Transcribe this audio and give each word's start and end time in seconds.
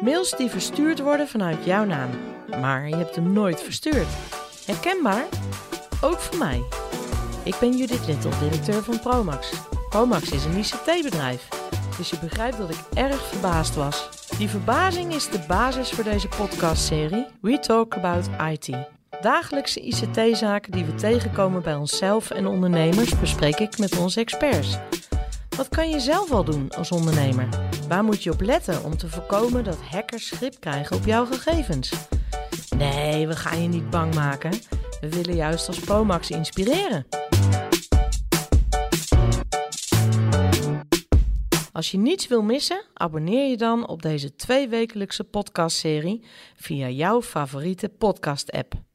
Mails 0.00 0.30
die 0.36 0.48
verstuurd 0.48 1.00
worden 1.00 1.28
vanuit 1.28 1.64
jouw 1.64 1.84
naam, 1.84 2.10
maar 2.60 2.88
je 2.88 2.96
hebt 2.96 3.14
hem 3.14 3.32
nooit 3.32 3.62
verstuurd. 3.62 4.08
Herkenbaar? 4.66 5.24
Ook 6.00 6.18
voor 6.18 6.38
mij. 6.38 6.62
Ik 7.44 7.56
ben 7.60 7.76
Judith 7.76 8.06
Little, 8.06 8.30
directeur 8.42 8.82
van 8.82 9.00
Promax. 9.00 9.52
Promax 9.88 10.30
is 10.30 10.44
een 10.44 10.56
ICT-bedrijf, 10.56 11.48
dus 11.96 12.10
je 12.10 12.18
begrijpt 12.18 12.58
dat 12.58 12.70
ik 12.70 12.78
erg 12.94 13.26
verbaasd 13.26 13.74
was. 13.74 14.08
Die 14.38 14.48
verbazing 14.48 15.14
is 15.14 15.28
de 15.28 15.44
basis 15.48 15.90
voor 15.90 16.04
deze 16.04 16.28
podcastserie 16.28 17.26
We 17.40 17.58
Talk 17.58 17.94
About 17.94 18.28
IT. 18.50 18.76
Dagelijkse 19.20 19.80
ICT-zaken 19.80 20.72
die 20.72 20.84
we 20.84 20.94
tegenkomen 20.94 21.62
bij 21.62 21.74
onszelf 21.74 22.30
en 22.30 22.46
ondernemers 22.46 23.20
bespreek 23.20 23.58
ik 23.58 23.78
met 23.78 23.98
onze 23.98 24.20
experts. 24.20 24.78
Wat 25.56 25.68
kan 25.68 25.90
je 25.90 26.00
zelf 26.00 26.30
al 26.30 26.44
doen 26.44 26.70
als 26.70 26.90
ondernemer? 26.90 27.48
Waar 27.90 28.04
moet 28.04 28.22
je 28.22 28.30
op 28.32 28.40
letten 28.40 28.84
om 28.84 28.96
te 28.96 29.08
voorkomen 29.08 29.64
dat 29.64 29.78
hackers 29.80 30.30
grip 30.30 30.60
krijgen 30.60 30.96
op 30.96 31.04
jouw 31.04 31.26
gegevens? 31.26 31.92
Nee, 32.76 33.26
we 33.26 33.36
gaan 33.36 33.62
je 33.62 33.68
niet 33.68 33.90
bang 33.90 34.14
maken. 34.14 34.50
We 35.00 35.08
willen 35.08 35.34
juist 35.34 35.68
als 35.68 35.80
Promax 35.80 36.30
inspireren. 36.30 37.06
Als 41.72 41.90
je 41.90 41.98
niets 41.98 42.28
wil 42.28 42.42
missen, 42.42 42.84
abonneer 42.94 43.50
je 43.50 43.56
dan 43.56 43.88
op 43.88 44.02
deze 44.02 44.36
tweewekelijkse 44.36 45.24
podcastserie 45.24 46.24
via 46.56 46.88
jouw 46.88 47.22
favoriete 47.22 47.88
podcast-app. 47.88 48.89